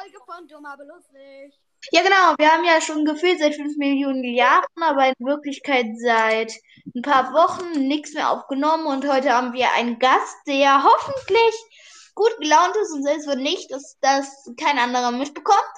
[0.00, 1.58] Folge von Dumm aber lustig.
[1.92, 2.34] Ja, genau.
[2.38, 6.54] Wir haben ja schon gefühlt seit 5 Millionen Jahren, aber in Wirklichkeit seit
[6.94, 8.86] ein paar Wochen nichts mehr aufgenommen.
[8.86, 11.54] Und heute haben wir einen Gast, der hoffentlich
[12.14, 15.74] gut gelaunt ist und selbst wenn nicht, dass das kein anderer mitbekommt.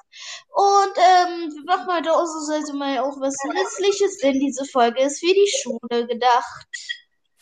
[0.51, 5.35] Und ähm, wir machen heute ausnahmsweise mal auch was Nützliches, denn diese Folge ist für
[5.35, 6.67] die Schule gedacht.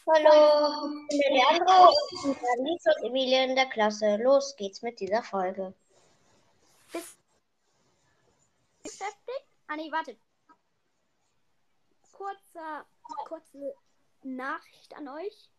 [0.06, 1.88] Hallo, ich bin der Leandro
[2.24, 4.16] und Lisa und Emilie in der Klasse.
[4.22, 5.74] Los geht's mit dieser Folge.
[8.82, 9.46] Beschäftigt?
[9.66, 10.16] Ah, nee, warte.
[12.12, 12.86] Kurzer,
[13.26, 13.74] kurze
[14.22, 15.50] Nachricht an euch.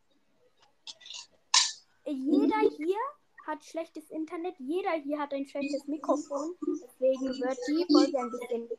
[2.06, 2.98] Jeder hier
[3.46, 6.56] hat schlechtes Internet, jeder hier hat ein schlechtes Mikrofon.
[6.62, 8.70] Deswegen wird die Folge ein bisschen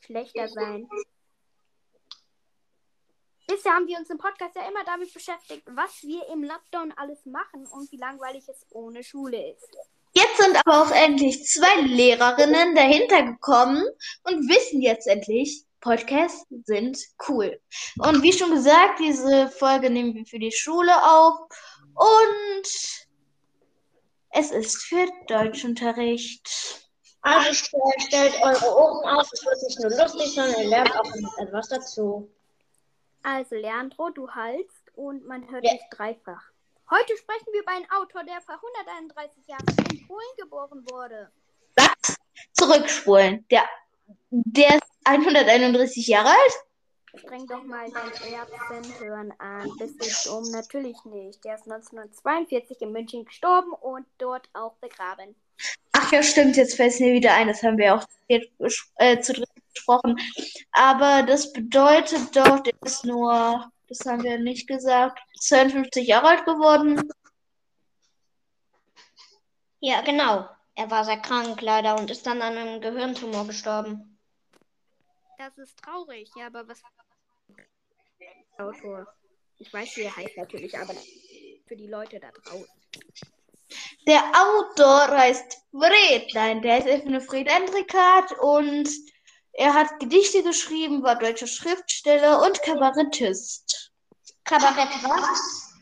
[0.00, 0.88] schlechter sein.
[3.46, 7.26] Bisher haben wir uns im Podcast ja immer damit beschäftigt, was wir im Lockdown alles
[7.26, 9.76] machen und wie langweilig es ohne Schule ist.
[10.14, 13.82] Jetzt sind aber auch endlich zwei Lehrerinnen dahinter gekommen
[14.24, 17.60] und wissen jetzt endlich, Podcasts sind cool.
[17.98, 21.40] Und wie schon gesagt, diese Folge nehmen wir für die Schule auf
[21.94, 22.66] und
[24.30, 26.48] es ist für Deutschunterricht.
[27.22, 31.38] Also stellt, eure Ohren auf, es wird nicht nur lustig, sondern ihr lernt auch noch
[31.38, 32.30] etwas dazu.
[33.22, 35.72] Also, Leandro, du haltst und man hört Ja.
[35.72, 36.51] dich dreifach.
[36.92, 41.32] Heute sprechen wir über einen Autor, der vor 131 Jahren in Polen geboren wurde.
[41.74, 42.18] Was?
[42.52, 43.46] Zurückspulen.
[43.50, 43.62] Der,
[44.28, 46.52] der ist 131 Jahre alt?
[47.14, 49.70] Streng doch mal dein Erbsenhören an.
[49.78, 50.50] Bist du dumm?
[50.50, 51.42] Natürlich nicht.
[51.46, 55.34] Der ist 1942 in München gestorben und dort auch begraben.
[55.92, 57.48] Ach ja, stimmt, jetzt fällt es mir wieder ein.
[57.48, 60.20] Das haben wir auch äh, zu dritt gesprochen.
[60.72, 66.44] Aber das bedeutet doch, der ist nur, das haben wir nicht gesagt, 52 Jahre alt
[66.44, 67.10] geworden.
[69.80, 70.48] Ja, genau.
[70.74, 74.18] Er war sehr krank leider und ist dann an einem Gehirntumor gestorben.
[75.36, 76.82] Das ist traurig, ja, aber was.
[78.58, 79.06] Autor.
[79.58, 80.94] Ich weiß, wie er heißt natürlich, aber
[81.66, 82.68] für die Leute da draußen.
[84.06, 86.30] Der Autor heißt Fred.
[86.34, 88.88] Nein, der ist einfach Fred Endrikat und
[89.54, 93.71] er hat Gedichte geschrieben, war deutscher Schriftsteller und Kabarettist.
[94.52, 95.72] Kabarett was?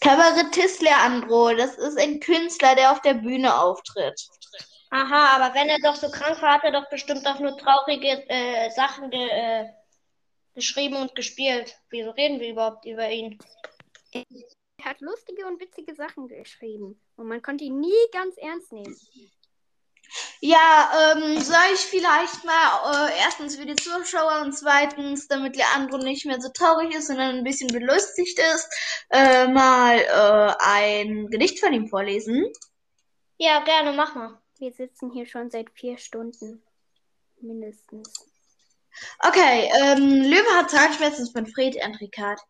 [0.00, 4.28] Kabarettist Leandro, das ist ein Künstler, der auf der Bühne auftritt.
[4.90, 8.24] Aha, aber wenn er doch so krank war, hat er doch bestimmt auch nur traurige
[8.28, 9.66] äh, Sachen ge äh,
[10.54, 11.76] geschrieben und gespielt.
[11.90, 13.36] Wieso reden wir überhaupt über ihn?
[14.12, 14.24] Er
[14.84, 17.00] hat lustige und witzige Sachen geschrieben.
[17.16, 18.96] Und man konnte ihn nie ganz ernst nehmen.
[20.40, 25.98] Ja, ähm, soll ich vielleicht mal äh, erstens für die Zuschauer und zweitens, damit Leandro
[25.98, 28.68] nicht mehr so traurig ist, sondern ein bisschen belustigt ist,
[29.10, 32.46] äh, mal äh, ein Gedicht von ihm vorlesen?
[33.36, 34.40] Ja, gerne, mach mal.
[34.58, 36.62] Wir sitzen hier schon seit vier Stunden.
[37.40, 38.12] Mindestens.
[39.20, 42.40] Okay, ähm, Löwe hat Zahnschmerzen von Fred Entrikat.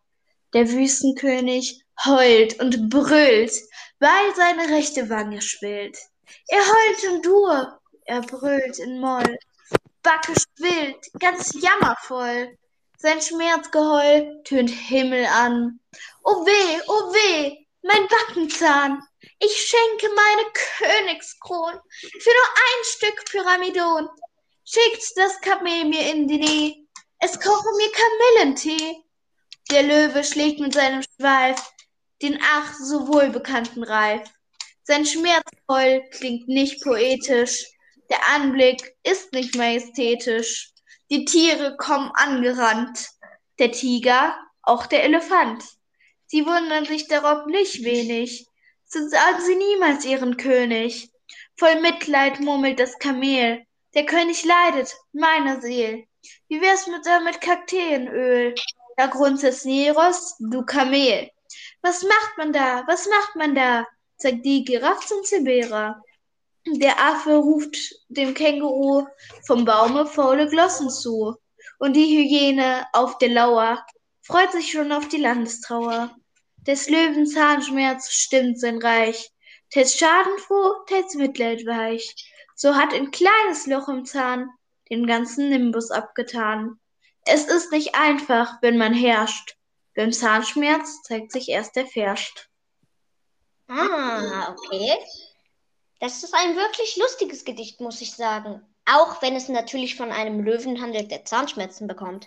[0.54, 3.52] Der Wüstenkönig heult und brüllt,
[3.98, 5.98] weil seine rechte Wange schwillt.
[6.48, 9.38] Er heult in Dur, er brüllt in Moll.
[10.02, 12.56] Backe schwillt, ganz jammervoll.
[12.96, 15.80] Sein Schmerzgeheul tönt Himmel an.
[16.24, 19.02] O weh, o weh, mein Backenzahn.
[19.38, 24.08] Ich schenke meine Königskron für nur ein Stück Pyramidon.
[24.64, 26.88] Schickt das Kamel mir in die Nähe.
[27.20, 29.04] Es koche mir Kamillentee.
[29.70, 31.60] Der Löwe schlägt mit seinem Schweif
[32.22, 34.28] den ach so wohlbekannten Reif.
[34.88, 37.66] Sein Schmerzheul klingt nicht poetisch.
[38.08, 40.72] Der Anblick ist nicht majestätisch.
[41.10, 43.06] Die Tiere kommen angerannt.
[43.58, 45.62] Der Tiger, auch der Elefant.
[46.24, 48.46] Sie wundern sich darob nicht wenig.
[48.86, 51.10] So sahen sie niemals ihren König.
[51.58, 53.66] Voll Mitleid murmelt das Kamel.
[53.92, 56.06] Der König leidet, meiner Seel.
[56.48, 58.54] Wie wär's mit, äh, mit Kakteenöl?
[58.96, 61.30] Da grunzt Neros, du Kamel.
[61.82, 62.84] Was macht man da?
[62.86, 63.86] Was macht man da?
[64.18, 66.02] Sagt die Giraffe zum Zebera.
[66.66, 67.76] Der Affe ruft
[68.08, 69.06] dem Känguru
[69.46, 71.36] vom Baume faule Glossen zu.
[71.78, 73.86] Und die Hyäne auf der Lauer
[74.22, 76.14] freut sich schon auf die Landestrauer.
[76.66, 79.30] Des Löwen Zahnschmerz stimmt sein Reich.
[79.70, 82.14] Teils schadenfroh, teils Mitleid weich.
[82.54, 84.50] So hat ein kleines Loch im Zahn
[84.90, 86.78] den ganzen Nimbus abgetan.
[87.24, 89.56] Es ist nicht einfach, wenn man herrscht.
[89.94, 92.48] Beim Zahnschmerz zeigt sich erst der Ferscht.
[93.68, 94.92] Ah, okay.
[96.00, 98.64] Das ist ein wirklich lustiges Gedicht, muss ich sagen.
[98.86, 102.26] Auch wenn es natürlich von einem Löwen handelt, der Zahnschmerzen bekommt.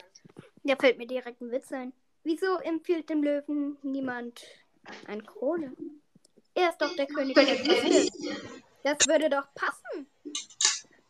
[0.63, 1.93] Da fällt mir direkt ein Witz ein.
[2.23, 4.41] Wieso empfiehlt dem Löwen niemand
[5.07, 5.73] eine Krone?
[6.53, 8.11] Er ist doch der König der Wüste.
[8.83, 10.07] Das würde doch passen.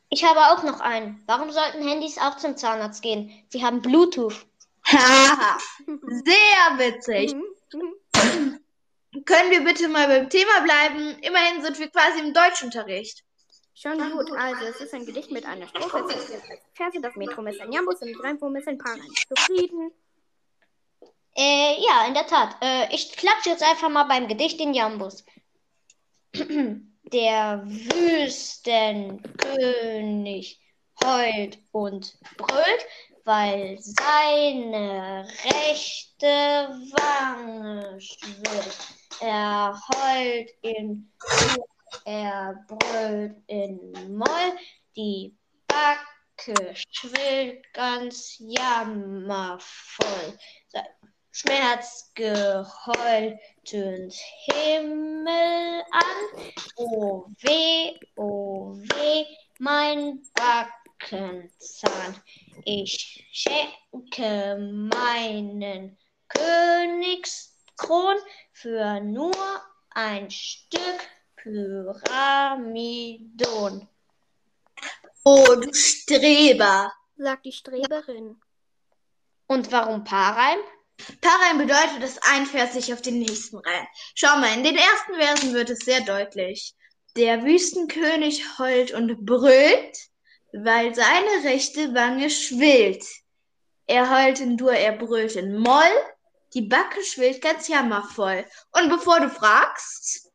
[0.09, 1.23] Ich habe auch noch einen.
[1.25, 3.31] Warum sollten Handys auch zum Zahnarzt gehen?
[3.49, 4.45] Sie haben Bluetooth.
[4.85, 5.57] Haha,
[5.87, 7.35] sehr witzig.
[9.25, 11.19] Können wir bitte mal beim Thema bleiben?
[11.19, 13.25] Immerhin sind wir quasi im Deutschunterricht.
[13.73, 17.15] Schon gut, also es ist ein Gedicht mit einer Strophe, es ist ein Verse, das
[17.15, 19.07] Metrum ist ein Jambus und die Reimform ist ein Paarreim.
[19.27, 19.91] Zufrieden?
[21.35, 22.57] Äh, ja, in der Tat.
[22.61, 25.23] Äh, ich klatsche jetzt einfach mal beim Gedicht den Jambus.
[26.33, 30.61] Der Wüstenkönig
[31.03, 32.85] heult und brüllt,
[33.25, 39.00] weil seine rechte Wange schwillt.
[39.23, 41.68] Er heult in Dur,
[42.06, 44.57] er brüllt in Moll,
[44.95, 45.38] die
[45.68, 50.39] Backe schwillt ganz jammervoll.
[50.69, 50.88] Sein
[51.29, 54.15] Schmerzgeheul tönt
[54.45, 56.51] Himmel an.
[56.77, 59.27] Oh weh, oh weh,
[59.59, 62.19] mein Backenzahn.
[62.65, 65.95] Ich schenke meinen
[67.81, 68.17] Königskron
[68.51, 69.33] für nur
[69.89, 70.99] ein Stück
[71.35, 71.97] Pyramidon.
[75.23, 76.93] Oh, du Streber.
[77.17, 78.39] sagt die Streberin.
[79.47, 80.59] Und warum Paarreim?
[81.21, 83.87] Paarreim bedeutet, dass ein Vers sich auf den nächsten reimt.
[84.15, 86.75] Schau mal, in den ersten Versen wird es sehr deutlich.
[87.17, 89.97] Der Wüstenkönig heult und brüllt,
[90.53, 93.05] weil seine rechte Wange schwillt.
[93.87, 95.91] Er heult in Dur, er brüllt in Moll,
[96.53, 98.45] die Backe schwillt ganz jammervoll.
[98.71, 100.31] Und bevor du fragst,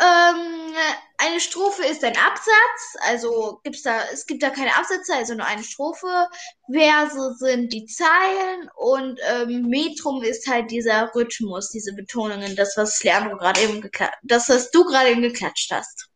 [0.00, 0.74] ähm,
[1.16, 5.46] eine Strophe ist ein Absatz, also gibt's da, es gibt da keine Absätze, also nur
[5.46, 6.28] eine Strophe.
[6.72, 13.02] Verse sind die Zeilen und ähm, Metrum ist halt dieser Rhythmus, diese Betonungen, das, was
[13.02, 16.07] Leandro gerade eben geklatscht, das, was du gerade eben geklatscht hast.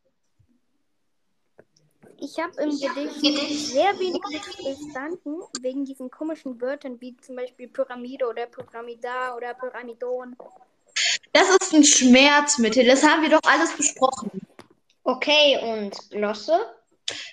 [2.25, 8.29] Ich habe im Gedicht sehr wenig verstanden, wegen diesen komischen Wörtern wie zum Beispiel Pyramide
[8.29, 10.37] oder Pyramida oder Pyramidon.
[11.33, 14.31] Das ist ein Schmerzmittel, das haben wir doch alles besprochen.
[15.03, 16.77] Okay, und Glosse?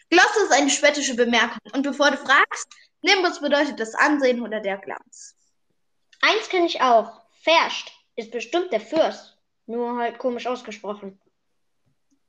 [0.10, 1.60] Glosse ist eine spöttische Bemerkung.
[1.74, 2.68] Und bevor du fragst,
[3.04, 5.36] Nimbus bedeutet das Ansehen oder der Glanz.
[6.22, 7.22] Eins kenne ich auch.
[7.44, 9.38] Ferscht ist bestimmt der Fürst.
[9.68, 11.20] Nur halt komisch ausgesprochen.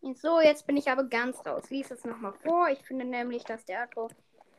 [0.02, 1.70] So, jetzt bin ich aber ganz raus.
[1.70, 2.68] Lies es nochmal vor.
[2.68, 4.08] Ich finde nämlich, dass der Outro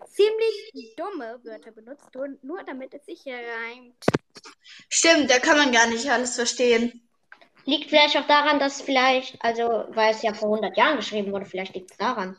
[0.08, 4.04] ziemlich dumme Wörter benutzt, nur, nur damit es sich reimt.
[4.90, 7.08] Stimmt, da kann man gar nicht alles verstehen.
[7.66, 11.46] Liegt vielleicht auch daran, dass vielleicht, also, weil es ja vor 100 Jahren geschrieben wurde,
[11.46, 12.38] vielleicht liegt es daran.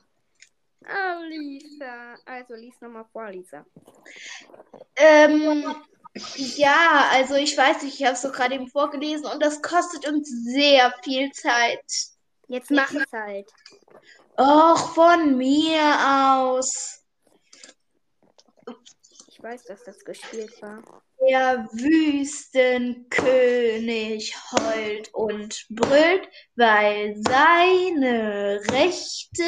[0.85, 2.17] Oh, Lisa.
[2.25, 3.65] Also, lies nochmal vor, Lisa.
[4.97, 5.75] Ähm,
[6.35, 10.07] ja, also ich weiß nicht, ich habe es so gerade eben vorgelesen und das kostet
[10.07, 12.12] uns sehr viel Zeit.
[12.49, 13.51] Jetzt mach es halt.
[14.39, 15.83] Och, von mir
[16.37, 17.03] aus.
[19.29, 21.03] Ich weiß, dass das gespielt war.
[21.29, 29.43] Der Wüstenkönig heult und brüllt, weil seine rechte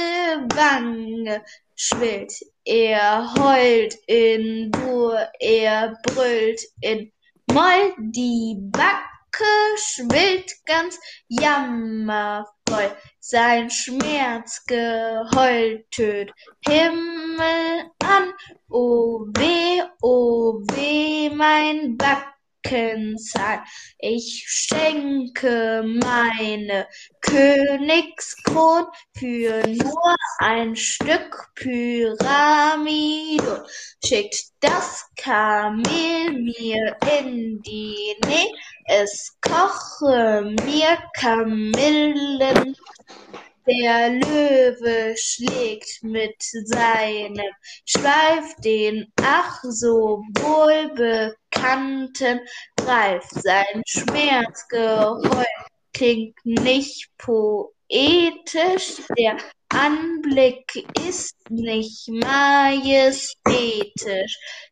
[0.54, 1.44] Wange
[1.74, 2.32] schwillt.
[2.64, 7.12] Er heult in Dur, er brüllt in
[7.52, 9.13] Moll, die Backe
[9.76, 10.98] schwillt ganz
[11.28, 12.96] jammervoll.
[13.20, 16.32] Sein Schmerzgeheul tönt
[16.66, 18.32] Himmel an.
[18.70, 23.62] O weh, o weh, mein Backenzahn.
[23.98, 26.86] Ich schenke meine
[27.34, 28.86] Königskron
[29.18, 33.64] für nur ein Stück Pyramidon.
[34.04, 38.52] Schickt das Kamel mir in die Nähe,
[38.86, 42.76] es koche mir Kamillen.
[43.66, 47.50] Der Löwe schlägt mit seinem
[47.84, 52.42] Schweif den ach so wohlbekannten
[52.86, 53.24] Reif.
[53.30, 55.44] Sein Schmerzgeheul
[55.94, 59.38] klingt nicht poetisch, der
[59.70, 63.34] Anblick ist nicht majestätisch.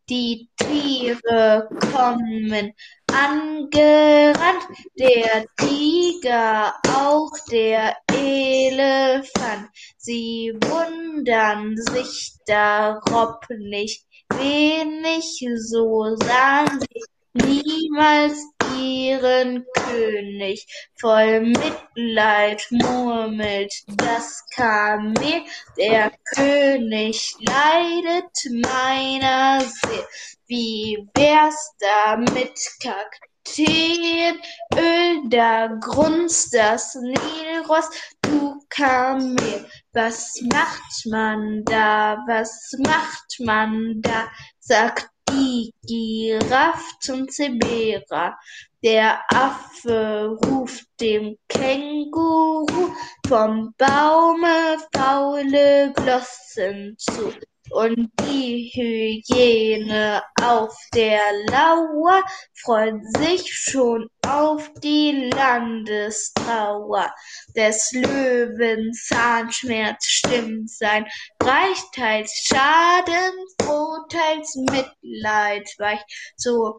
[0.09, 2.73] Die Tiere kommen
[3.13, 4.65] angerannt,
[4.99, 9.69] der Tiger, auch der Elefant.
[9.97, 17.03] Sie wundern sich darob nicht wenig, so sahen sie
[17.35, 18.39] niemals
[18.79, 20.67] ihren König.
[21.01, 25.43] Voll Mitleid murmelt das Kamel,
[25.77, 30.07] der König leidet meiner Seel.
[30.47, 33.19] Wie wär's damit, Kack?
[33.45, 34.41] Teen,
[34.77, 37.91] Öl, da grunzt das Nilross,
[38.23, 39.67] du Kamel.
[39.93, 45.12] Was macht man da, was macht man da, sagt
[45.53, 48.39] die Giraffe zum Zebra.
[48.83, 52.91] Der Affe ruft dem Känguru
[53.27, 57.33] vom Baume faule Glossen zu.
[57.73, 62.23] Und die Hyäne auf der Lauer
[62.63, 67.11] freut sich schon auf die Landestrauer.
[67.57, 71.07] Des Löwen Zahnschmerz stimmt sein,
[71.43, 76.05] reicht teils Schadenfroh, teils Mitleid weicht.
[76.37, 76.79] So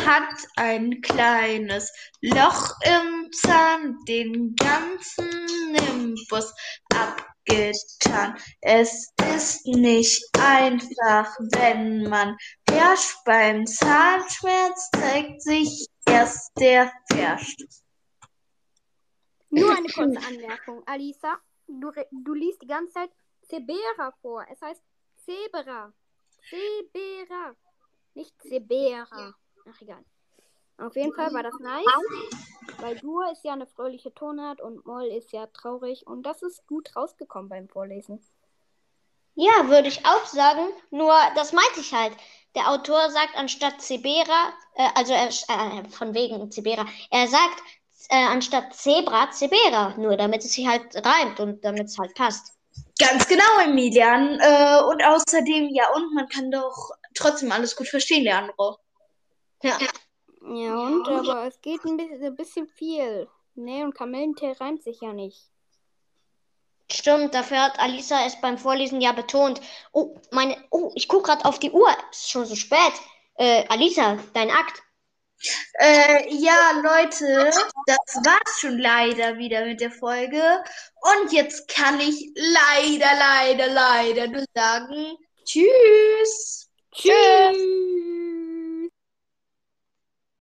[0.00, 6.54] hat ein kleines Loch im Zahn den ganzen Nimbus
[7.48, 8.38] abgetan.
[8.60, 12.36] Es ist nicht einfach, wenn man
[12.68, 13.16] herrscht.
[13.24, 17.84] Beim Zahnschmerz zeigt sich erst der Verstoß.
[19.50, 20.82] Nur eine kurze Anmerkung.
[20.86, 23.10] Alisa, du, du liest die ganze Zeit
[23.42, 24.46] Zebera vor.
[24.50, 24.82] Es heißt
[25.24, 25.92] Zebra.
[26.48, 27.54] Zebera.
[28.14, 29.34] Nicht Zebera.
[29.68, 30.04] Ach, egal.
[30.78, 31.84] Auf jeden Fall war das nice,
[32.78, 36.66] weil Dur ist ja eine fröhliche Tonart und Moll ist ja traurig und das ist
[36.66, 38.20] gut rausgekommen beim Vorlesen.
[39.34, 40.68] Ja, würde ich auch sagen.
[40.90, 42.12] Nur, das meinte ich halt.
[42.54, 47.62] Der Autor sagt anstatt Zebera, äh, also er, äh, von wegen Zebera, er sagt
[48.10, 52.52] äh, anstatt Zebra Zebera, nur damit es sich halt reimt und damit es halt passt.
[52.98, 54.38] Ganz genau, Emilian.
[54.40, 58.78] Äh, und außerdem, ja, und man kann doch trotzdem alles gut verstehen, Leandro.
[59.62, 59.78] Ja.
[59.80, 59.88] Ja,
[60.44, 63.28] und aber es geht ein bisschen, ein bisschen viel.
[63.54, 65.50] Nee, und Kamillentee reimt sich ja nicht.
[66.90, 69.60] Stimmt, dafür hat Alisa es beim Vorlesen ja betont.
[69.92, 71.88] Oh, meine, oh, ich gucke gerade auf die Uhr.
[72.10, 72.92] Es ist schon so spät.
[73.36, 74.82] Äh, Alisa, dein Akt.
[75.80, 77.50] Äh, ja, Leute,
[77.86, 80.42] das war's schon leider wieder mit der Folge.
[81.00, 86.68] Und jetzt kann ich leider, leider, leider nur sagen, tschüss.
[86.92, 88.21] Tschüss.